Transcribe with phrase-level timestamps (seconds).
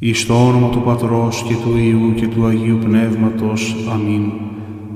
[0.00, 3.76] Εις το όνομα του Πατρός και του Υιού και του Αγίου Πνεύματος.
[3.92, 4.30] Αμήν.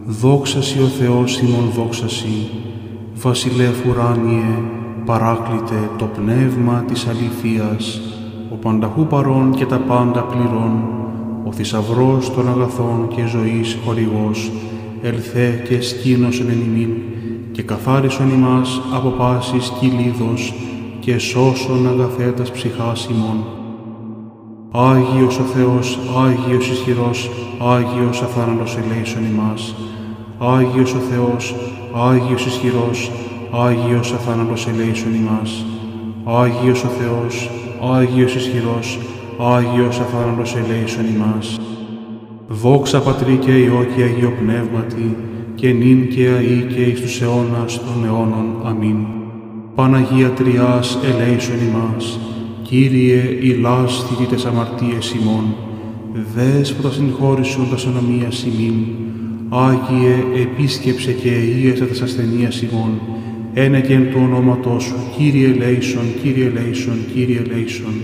[0.07, 2.49] Δόξα Σοι ο Θεός ημών δόξα Σοι.
[3.15, 4.63] Βασιλεύ ουράνιε,
[5.05, 8.01] παράκλητε το πνεύμα της αληθείας,
[8.53, 10.83] ο πανταχού παρών και τα πάντα πληρών,
[11.45, 14.51] ο θησαυρός των αγαθών και ζωής χορηγός,
[15.03, 16.91] ελθέ και σκήνωσον εν ημίν,
[17.53, 20.55] και καθάρισον ημάς από πάσης κυλίδος,
[21.01, 23.58] και σώσον αγαθέτας ψυχάς ημών
[24.73, 29.75] Άγιος ο Θεός, Άγιος ισχυρός, Άγιος αθάνατος ελέησον ημάς.
[30.39, 31.55] Άγιος ο Θεός,
[32.09, 33.11] Άγιος ισχυρός,
[33.67, 35.65] Άγιος αθάνατος ελέησον ημάς.
[36.25, 37.51] Άγιος ο Θεός,
[37.97, 38.99] Άγιος ισχυρός,
[39.57, 41.59] Άγιος αθάνατος ελέησον ημάς.
[42.49, 45.17] Δόξα Πατρί και Υιό και Αγίο Πνεύματι,
[45.55, 48.47] και νυν και αεί και εις τους αιώνας των αιώνων.
[48.65, 48.97] Αμήν.
[49.75, 52.19] Παναγία Τριάς ελέησον ημάς.
[52.71, 55.45] Κύριε, ηλάσθητη τες αμαρτίες ημών,
[56.35, 58.75] δέσποτα συγχώρησον τα σωνομία ημίν,
[59.49, 63.01] Άγιε, επίσκεψε και αΐεσα τας ασθενείας ημών,
[63.55, 67.95] ένα και εν του ονόματός σου, Κύριε Λέησον, Κύριε Λέησον, Κύριε Λέησον.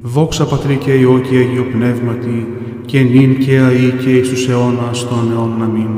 [0.00, 2.46] Δόξα Πατρί και Υιό και Αγίο Πνεύματι,
[2.84, 5.90] και νυν και αΐ και εις τους αιώνας των αιώνων αμήν.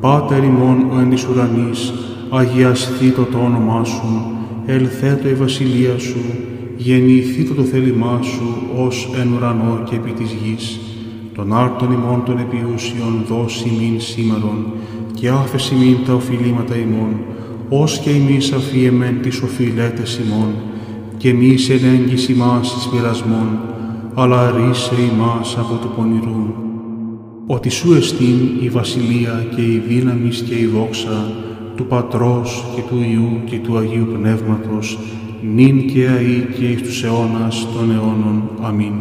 [0.00, 1.92] Πάτερ ημών ο εν της ουρανής,
[2.30, 6.20] αγιαστήτω το όνομά σου, ελθέτω η βασιλεία σου,
[6.76, 10.80] γεννηθήτω το θέλημά σου ως εν ουρανό και επί της γης.
[11.34, 14.66] Τον άρτον ημών των επιούσιων δώσει μην σήμερον
[15.14, 17.16] και άφεση μην τα οφειλήματα ημών,
[17.68, 20.54] ως και εμείς αφιεμεν τις οφειλέτες ημών,
[21.16, 23.58] και μη σε ελέγγυς ημάς εις πειρασμών,
[24.14, 26.54] αλλά ρίσε ημάς από του πονηρού.
[27.46, 31.32] Ότι σου εστίν η βασιλεία και η δύναμη και η δόξα
[31.76, 34.98] του Πατρός και του Υιού και του Αγίου Πνεύματος,
[35.54, 38.50] νυν και αΐ και εις τους αιώνας των αιώνων.
[38.62, 38.92] Αμήν.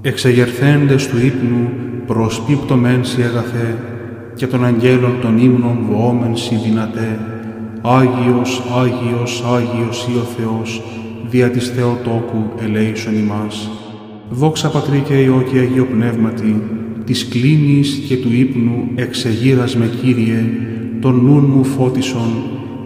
[0.00, 1.68] Εξεγερθέντες του ύπνου
[2.06, 3.78] προσπίπτωμεν σοι αγαθέ
[4.34, 7.18] και των αγγέλων των ύμνων βοόμεν σοι δυνατέ.
[7.82, 10.82] Άγιος, Άγιος, Άγιος ή ο Θεός,
[11.30, 13.70] δια της Θεοτόκου ελέησον ημάς.
[14.30, 16.62] Δόξα Πατρί και Υιό και Αγίο Πνεύματι,
[17.04, 20.44] της κλίνης και του ύπνου εξεγείρας με Κύριε,
[21.00, 22.30] τον νουν μου φώτισον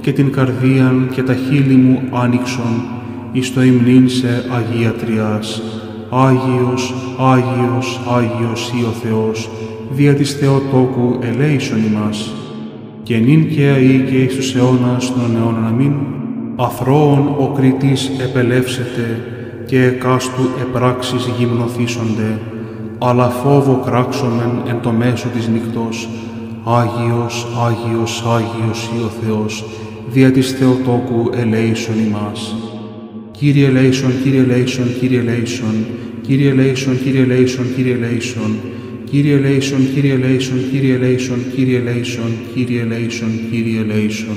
[0.04, 2.82] και την καρδίαν και τα χείλη μου άνοιξον
[3.32, 5.62] εις το υμνήν σε Αγία Τριάς.
[6.10, 9.50] Άγιος, Άγιος, Άγιος ή ο Θεός,
[9.90, 12.32] δια της Θεοτόκου ελέησον ημάς.
[13.02, 15.92] Και νυν και αεί και εις τους αιώνας των αιώνων αμήν,
[16.56, 19.20] αθρώων ο κριτής επελεύσεται
[19.66, 22.38] και εκάστου επράξεις γυμνοθήσονται,
[22.98, 26.08] αλλά φόβο κράξομεν εν το μέσο της νυχτός,
[26.64, 29.64] Άγιος, Άγιος, Άγιος ή ο Θεός,
[30.12, 32.56] δια της Θεοτόκου ελέησον ημάς.
[33.30, 35.74] Κύριε ελέησον, Κύριε ελέησον, Κύριε ελέησον,
[36.26, 38.56] Κύριε ελέησον, Κύριε ελέησον, Κύριε ελέησον,
[39.10, 44.36] Κύριε ελέησον, Κύριε ελέησον, Κύριε ελέησον, Κύριε ελέησον, Κύριε ελέησον, Κύριε ελέησον.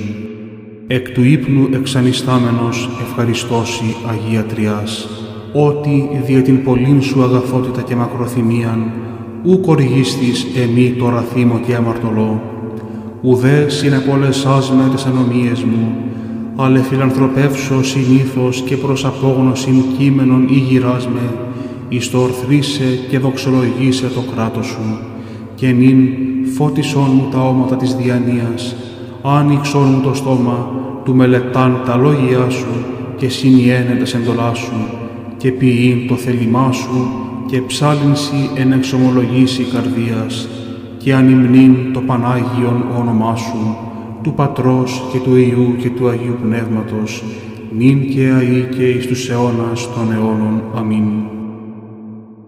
[0.87, 5.09] Εκ του ύπνου εξανιστάμενος ευχαριστώσει Αγία Τριάς,
[5.53, 8.91] ότι δια την πολλήν σου αγαθότητα και μακροθυμίαν,
[9.43, 12.41] ου κοργίστης εμή τώρα θύμω και αμαρτωλό,
[13.21, 15.95] ουδές συνεπόλεσάς με τις ανομίες μου,
[16.55, 21.33] αλλά φιλανθρωπεύσω συνήθως και προς απόγνωσιν κείμενον ή γυράς με,
[21.89, 24.99] εις το ορθρίσε και δοξολογήσε το κράτος σου,
[25.55, 26.07] και νυν
[26.55, 28.75] φώτισόν μου τα όματα της διανοίας,
[29.23, 30.69] άνοιξόν μου το στόμα,
[31.05, 32.67] του μελετάν τα λόγια σου
[33.17, 34.73] και συνιένε τα εντολά σου,
[35.37, 37.09] και ποιήν το θέλημά σου
[37.45, 40.47] και ψάλινση εν εξομολογήσει καρδίας,
[41.07, 43.77] και ανυμνήν το Πανάγιον όνομά Σου,
[44.21, 47.23] του Πατρός και του Υιού και του Αγίου Πνεύματος,
[47.77, 50.61] νυν και αεί και εις τους αιώνας των αιώνων.
[50.75, 51.03] Αμήν.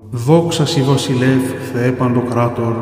[0.10, 1.40] Δόξα Σοι Βασιλεύ
[1.74, 2.74] Θεέ Παντοκράτορ,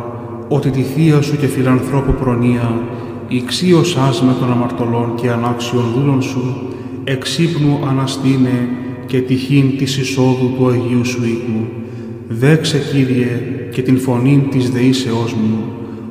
[0.47, 2.81] ότι τη Θεία Σου και φιλανθρώπου προνοία,
[3.27, 6.55] ηξίωσάς με των αμαρτωλών και ανάξιων δούλων Σου,
[7.03, 8.69] εξύπνου αναστήνε
[9.05, 11.86] και τυχήν της εισόδου του Αγίου Σου οίκου.
[12.29, 13.41] Δέξε, Κύριε,
[13.71, 15.63] και την φωνήν της δεήσεώς μου,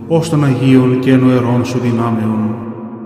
[0.08, 2.54] ως των Αγίων και νοερών σου δυνάμεων,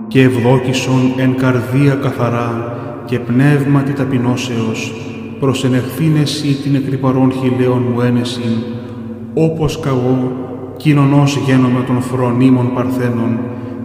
[0.07, 2.75] και ευδόκησον εν καρδία καθαρά
[3.05, 4.93] και πνεύματι ταπεινώσεως,
[5.39, 8.53] προσενεχθήν εσύ την εκρυπαρών χιλέων μου ένεσιν,
[9.33, 10.31] όπως καγώ
[10.77, 13.39] κοινωνός γένομαι των φρονίμων παρθένων,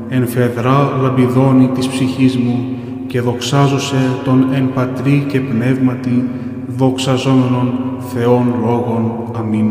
[0.09, 2.65] εν φεδρά λαμπιδόνη της ψυχής μου,
[3.07, 6.29] και δοξάζωσε τον εν πατρί και πνεύματι,
[6.69, 9.31] δοξαζόμενον Θεών Λόγων.
[9.35, 9.69] Αμήν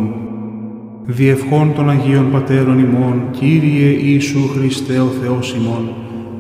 [1.06, 5.90] διευχών των Αγίων Πατέρων ημών, Κύριε Ιησού Χριστέ ο Θεός ημών,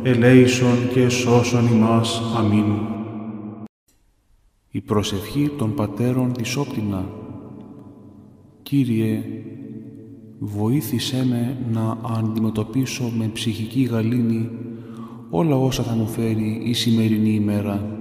[0.03, 2.21] ελέησον και σώσον ημάς.
[2.37, 2.65] Αμήν.
[4.71, 7.05] Η προσευχή των Πατέρων της Όπτινα
[8.61, 9.23] Κύριε,
[10.39, 14.49] βοήθησέ με να αντιμετωπίσω με ψυχική γαλήνη
[15.29, 17.97] όλα όσα θα μου φέρει η σημερινή ημέρα.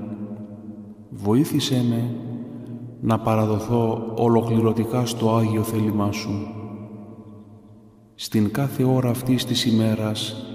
[1.10, 2.10] Βοήθησέ με
[3.06, 6.46] να παραδοθώ ολοκληρωτικά στο Άγιο θέλημά Σου.
[8.14, 10.46] Στην κάθε ώρα αυτής της ημέρας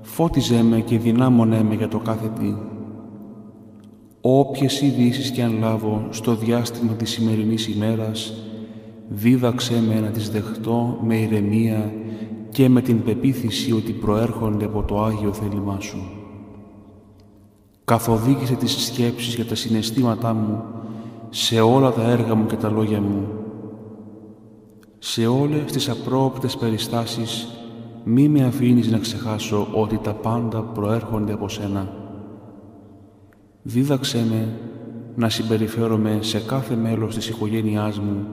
[0.00, 2.54] φώτιζέ με και δυνάμωνέ με για το κάθε τι.
[4.20, 8.32] Όποιες ειδήσεις και αν λάβω στο διάστημα της σημερινής ημέρας,
[9.08, 11.92] δίδαξέ με να τις δεχτώ με ηρεμία
[12.50, 16.10] και με την πεποίθηση ότι προέρχονται από το Άγιο θέλημά Σου.
[17.84, 20.62] Καθοδήγησε τις σκέψεις για τα συναισθήματά μου
[21.30, 23.28] σε όλα τα έργα μου και τα λόγια μου.
[24.98, 27.48] Σε όλες τις απρόοπτες περιστάσεις
[28.04, 31.92] μη με αφήνεις να ξεχάσω ότι τα πάντα προέρχονται από Σένα.
[33.62, 34.58] Δίδαξέ με
[35.16, 38.26] να συμπεριφέρομαι σε κάθε μέλος της οικογένειάς μου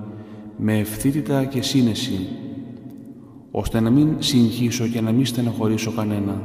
[0.58, 2.28] με ευθύτητα και σύνεση,
[3.52, 6.42] ώστε να μην συγχύσω και να μην στενοχωρήσω κανένα.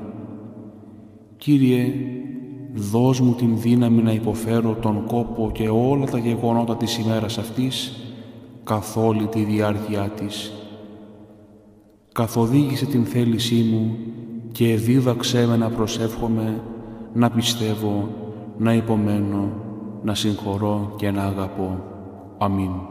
[1.36, 1.92] Κύριε,
[2.74, 7.92] δώσ' μου την δύναμη να υποφέρω τον κόπο και όλα τα γεγονότα της ημέρας αυτής
[8.64, 10.52] καθ' όλη τη διάρκεια της.
[12.12, 13.96] Καθοδήγησε την θέλησή μου
[14.52, 16.60] και δίδαξέ με να προσεύχομαι,
[17.12, 18.08] να πιστεύω,
[18.58, 19.48] να υπομένω,
[20.02, 21.84] να συγχωρώ και να αγαπώ.
[22.38, 22.89] Αμήν.